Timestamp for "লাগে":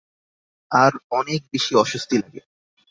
2.17-2.41